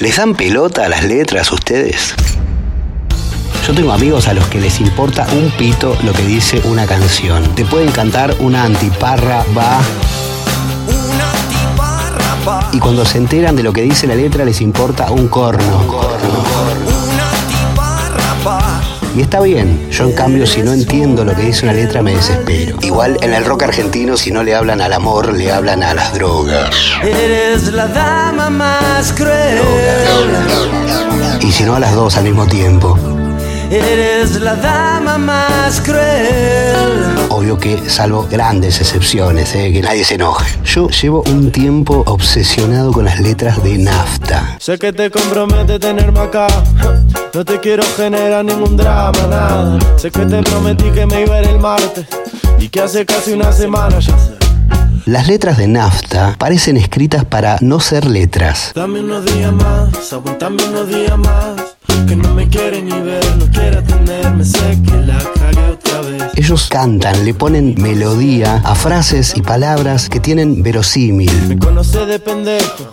[0.00, 2.16] ¿Les dan pelota a las letras ustedes?
[3.64, 7.54] Yo tengo amigos a los que les importa un pito lo que dice una canción.
[7.54, 9.80] Te pueden cantar una antiparra, va.
[12.72, 15.86] Y cuando se enteran de lo que dice la letra les importa un corno.
[19.16, 22.14] Y está bien, yo en cambio si no entiendo lo que dice una letra me
[22.14, 22.78] desespero.
[22.82, 26.14] Igual en el rock argentino si no le hablan al amor, le hablan a las
[26.14, 26.74] drogas.
[27.00, 29.60] Eres la dama más cruel.
[31.40, 32.98] Y si no a las dos al mismo tiempo.
[33.70, 37.28] Eres la dama más cruel.
[37.28, 39.72] Obvio que salvo grandes excepciones, ¿eh?
[39.72, 40.58] que nadie se enoje.
[40.64, 44.56] Yo llevo un tiempo obsesionado con las letras de nafta.
[44.58, 46.48] Sé que te compromete tenerme acá.
[47.34, 49.78] No te quiero generar ningún drama, nada.
[49.96, 52.06] Sé que te prometí que me iba a ir el martes.
[52.60, 54.34] Y que hace casi una semana ya sé.
[55.06, 58.70] Las letras de nafta parecen escritas para no ser letras.
[58.76, 61.76] Dame unos días más, aguantame unos días más.
[62.06, 64.44] Que no me quiere ni ver, no quiere atenderme.
[64.44, 66.22] Sé que la cagué otra vez.
[66.36, 71.32] Ellos cantan, le ponen melodía a frases y palabras que tienen verosímil.
[71.48, 72.90] Me conoce de pendejo.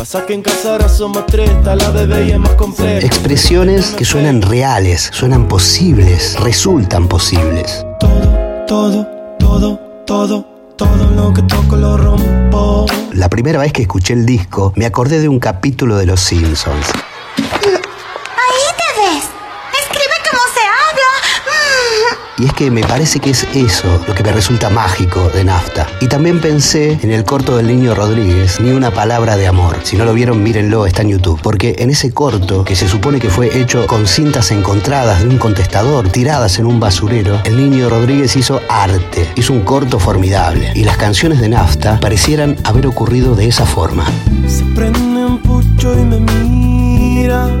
[0.00, 3.06] Pasa que en casa ahora somos tres, está la bebé y es más complejo.
[3.06, 7.84] Expresiones que suenan reales, suenan posibles, resultan posibles.
[8.00, 9.06] Todo, todo,
[9.38, 12.86] todo, todo, todo lo que toco lo rompo.
[13.12, 16.86] La primera vez que escuché el disco, me acordé de un capítulo de Los Simpsons.
[22.40, 25.86] Y es que me parece que es eso lo que me resulta mágico de Nafta.
[26.00, 29.76] Y también pensé en el corto del niño Rodríguez, ni una palabra de amor.
[29.82, 31.38] Si no lo vieron, mírenlo, está en YouTube.
[31.42, 35.36] Porque en ese corto, que se supone que fue hecho con cintas encontradas de un
[35.36, 39.28] contestador tiradas en un basurero, el niño Rodríguez hizo arte.
[39.36, 40.72] Hizo un corto formidable.
[40.74, 44.06] Y las canciones de Nafta parecieran haber ocurrido de esa forma.
[44.46, 47.60] Se prende un pucho y me mira.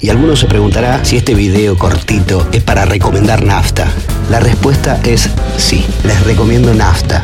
[0.00, 3.88] Y alguno se preguntará si este video cortito es para recomendar nafta.
[4.30, 7.20] La respuesta es sí, les recomiendo nafta.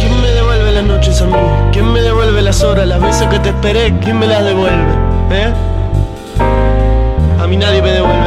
[0.00, 1.32] ¿Quién me devuelve las noches a mí?
[1.70, 3.94] ¿Quién me devuelve las horas, las veces que te esperé?
[4.02, 4.92] ¿Quién me las devuelve?
[5.30, 5.52] ¿Eh?
[7.40, 8.19] A mí nadie me devuelve.